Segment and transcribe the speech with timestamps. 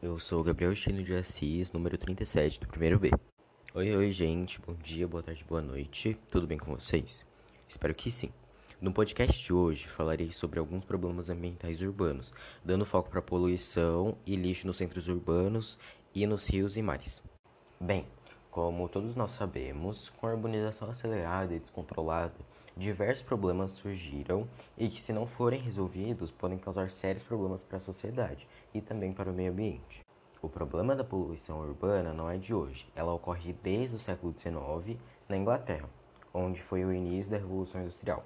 [0.00, 3.10] Eu sou o Gabriel Chino de Assis, número 37 do primeiro B.
[3.74, 4.60] Oi, oi, gente.
[4.60, 6.16] Bom dia, boa tarde, boa noite.
[6.30, 7.26] Tudo bem com vocês?
[7.68, 8.30] Espero que sim.
[8.80, 12.32] No podcast de hoje falarei sobre alguns problemas ambientais urbanos,
[12.64, 15.76] dando foco para poluição e lixo nos centros urbanos
[16.14, 17.20] e nos rios e mares.
[17.80, 18.06] Bem,
[18.52, 22.36] como todos nós sabemos, com a urbanização acelerada e descontrolada,
[22.78, 27.80] diversos problemas surgiram e que, se não forem resolvidos, podem causar sérios problemas para a
[27.80, 30.06] sociedade e também para o meio ambiente.
[30.40, 34.96] O problema da poluição urbana não é de hoje, ela ocorre desde o século XIX
[35.28, 35.90] na Inglaterra,
[36.32, 38.24] onde foi o início da Revolução Industrial.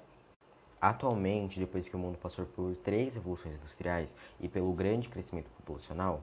[0.79, 6.21] Atualmente, depois que o mundo passou por três revoluções industriais e pelo grande crescimento populacional,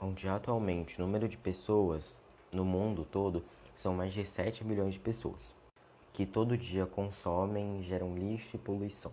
[0.00, 2.18] onde atualmente o número de pessoas
[2.50, 5.54] no mundo todo são mais de 7 milhões de pessoas
[6.16, 9.12] que todo dia consomem geram lixo e poluição.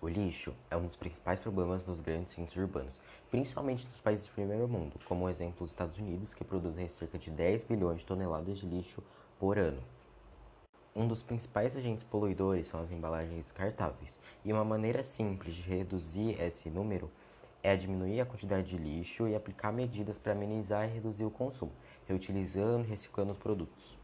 [0.00, 2.98] O lixo é um dos principais problemas dos grandes centros urbanos,
[3.30, 7.18] principalmente dos países do primeiro mundo, como o exemplo dos Estados Unidos, que produzem cerca
[7.18, 9.02] de 10 bilhões de toneladas de lixo
[9.38, 9.82] por ano.
[10.96, 16.40] Um dos principais agentes poluidores são as embalagens descartáveis, e uma maneira simples de reduzir
[16.40, 17.10] esse número
[17.64, 21.72] é diminuir a quantidade de lixo e aplicar medidas para amenizar e reduzir o consumo,
[22.06, 23.96] reutilizando e reciclando os produtos.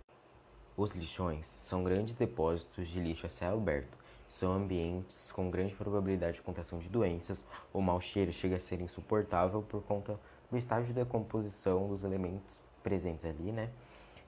[0.77, 3.99] Os lixões são grandes depósitos de lixo a céu aberto.
[4.31, 7.45] São ambientes com grande probabilidade de contação de doenças.
[7.73, 10.19] O mau cheiro chega a ser insuportável por conta
[10.51, 13.71] do estágio de decomposição dos elementos presentes ali, né?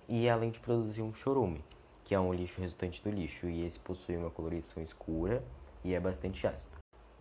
[0.09, 1.65] E além de produzir um chorume,
[2.05, 5.43] que é um lixo resultante do lixo, e esse possui uma coloração escura
[5.85, 6.77] e é bastante ácido.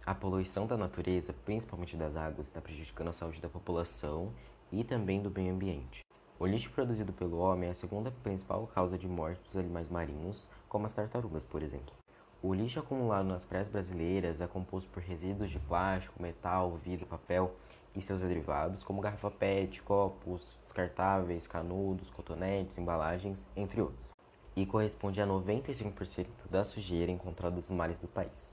[0.06, 4.34] A poluição da natureza, principalmente das águas, está prejudicando a saúde da população
[4.72, 6.02] e também do meio ambiente.
[6.42, 10.48] O lixo produzido pelo homem é a segunda principal causa de morte dos animais marinhos,
[10.68, 11.94] como as tartarugas, por exemplo.
[12.42, 17.54] O lixo acumulado nas praias brasileiras é composto por resíduos de plástico, metal, vidro, papel
[17.96, 24.10] e seus derivados, como garrafa PET, copos descartáveis, canudos, cotonetes, embalagens, entre outros,
[24.56, 28.52] e corresponde a 95% da sujeira encontrada nos mares do país.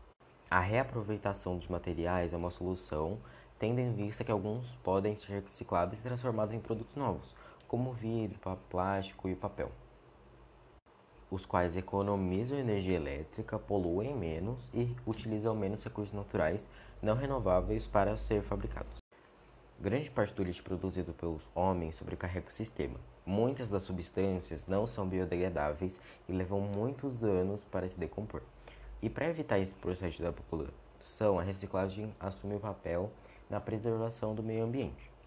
[0.50, 3.19] A reaproveitação de materiais é uma solução,
[3.59, 7.34] tendo em vista que alguns podem ser reciclados e transformados em produtos novos,
[7.68, 8.40] como vidro,
[8.70, 9.70] plástico e papel,
[11.30, 16.66] os quais economizam energia elétrica, poluem menos e utilizam menos recursos naturais
[17.02, 18.96] não renováveis para ser fabricados.
[19.78, 22.98] Grande parte do lixo produzido pelos homens sobrecarrega o sistema.
[23.26, 28.40] Muitas das substâncias não são biodegradáveis e levam muitos anos para se decompor.
[29.02, 33.12] E para evitar esse processo da população, a reciclagem assume o papel
[33.50, 35.17] na preservação do meio ambiente.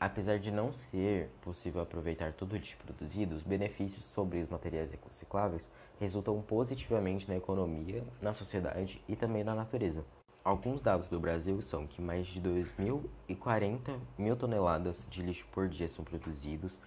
[0.00, 4.90] Apesar de não ser possível aproveitar todo o lixo produzido, os benefícios sobre os materiais
[4.92, 10.02] recicláveis resultam positivamente na economia, na sociedade e também na natureza.
[10.42, 15.86] Alguns dados do Brasil são que mais de 2.040 mil toneladas de lixo por dia
[15.86, 16.78] são produzidos,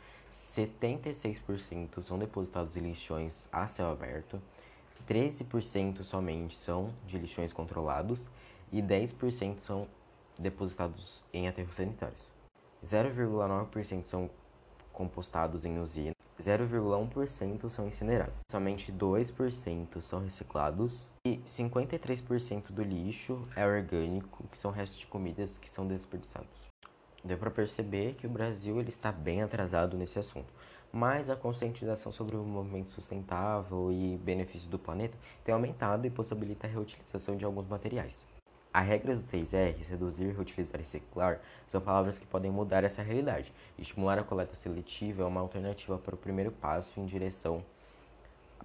[0.52, 4.42] 76% são depositados em lixões a céu aberto,
[5.08, 8.28] 13% somente são de lixões controlados
[8.72, 9.88] e 10% são
[10.40, 12.34] depositados em aterros sanitários.
[12.86, 14.30] 0,9% são
[14.92, 18.36] compostados em usina, 0,1% são incinerados.
[18.52, 25.58] Somente 2% são reciclados e 53% do lixo é orgânico, que são restos de comidas
[25.58, 26.72] que são desperdiçados.
[27.24, 30.54] Deu para perceber que o Brasil ele está bem atrasado nesse assunto
[30.94, 36.68] mas a conscientização sobre o movimento sustentável e benefício do planeta tem aumentado e possibilita
[36.68, 38.24] a reutilização de alguns materiais.
[38.74, 43.54] A regra do 3R, reduzir, reutilizar e reciclar, são palavras que podem mudar essa realidade.
[43.78, 47.64] Estimular a coleta seletiva é uma alternativa para o primeiro passo em direção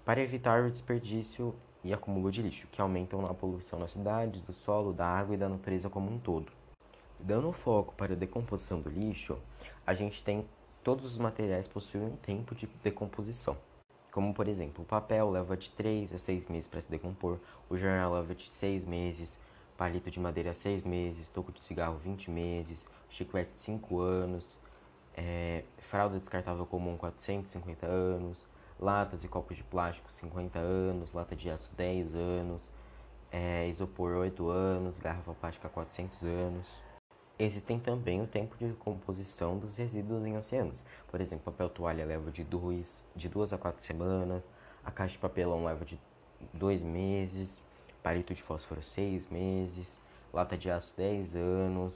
[0.05, 1.55] para evitar o desperdício
[1.85, 5.39] e acúmulo de lixo, que aumentam a poluição nas cidades, do solo, da água e
[5.39, 6.51] da natureza como um todo.
[7.21, 9.39] Dando foco para a decomposição do lixo,
[9.87, 10.47] a gente tem
[10.89, 13.59] Todos os materiais possuem um tempo de decomposição.
[14.11, 17.39] Como, por exemplo, o papel leva de 3 a 6 meses para se decompor,
[17.69, 19.37] o jornal leva de 6 meses,
[19.79, 24.59] palito de madeira 6 meses, toco de cigarro 20 meses, chiclete 5 anos,
[25.17, 28.45] é, fralda descartável comum 450 anos,
[28.79, 32.69] latas e copos de plástico 50 anos, lata de aço 10 anos,
[33.31, 36.67] é, isopor 8 anos, garrafa plástica 400 anos.
[37.39, 40.83] Existem também o tempo de composição dos resíduos em oceanos.
[41.07, 44.43] Por exemplo, papel toalha leva de duas, de duas a quatro semanas,
[44.85, 46.01] a caixa de papelão leva de
[46.53, 47.63] dois meses,
[48.03, 49.99] palito de fósforo seis meses,
[50.33, 51.95] lata de aço 10 anos,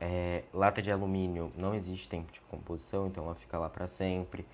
[0.00, 4.46] é, lata de alumínio não existe tempo de composição, então ela fica lá para sempre.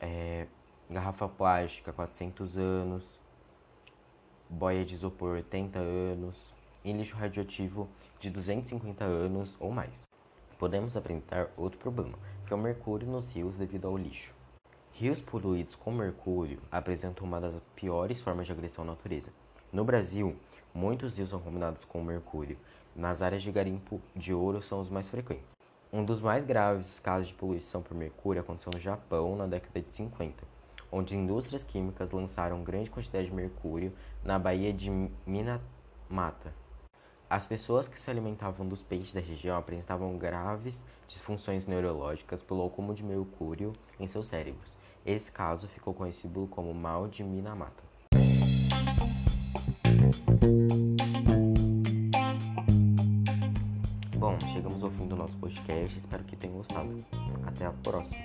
[0.00, 0.46] É,
[0.90, 3.04] garrafa plástica 400 anos,
[4.48, 6.52] boia de isopor 80 anos,
[6.84, 7.88] em lixo radioativo
[8.18, 9.92] de 250 anos ou mais.
[10.58, 14.34] Podemos apresentar outro problema, que é o mercúrio nos rios devido ao lixo.
[14.92, 19.32] Rios poluídos com mercúrio apresentam uma das piores formas de agressão à natureza.
[19.72, 20.34] No Brasil,
[20.74, 22.58] muitos rios são combinados com mercúrio.
[22.96, 25.46] Nas áreas de garimpo de ouro são os mais frequentes.
[25.92, 29.94] Um dos mais graves casos de poluição por mercúrio aconteceu no Japão na década de
[29.94, 30.42] 50,
[30.90, 33.92] onde indústrias químicas lançaram grande quantidade de mercúrio
[34.24, 34.90] na baía de
[35.24, 36.52] Minamata.
[37.28, 42.96] As pessoas que se alimentavam dos peixes da região apresentavam graves disfunções neurológicas pelo acúmulo
[42.96, 44.76] de mercúrio em seus cérebros.
[45.06, 47.89] Esse caso ficou conhecido como mal de Minamata.
[54.16, 55.98] Bom, chegamos ao fim do nosso podcast.
[55.98, 57.04] Espero que tenham gostado.
[57.46, 58.18] Até a próxima.